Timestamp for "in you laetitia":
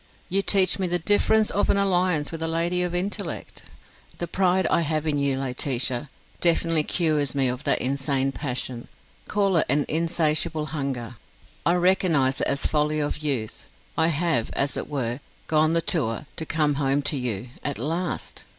5.05-6.09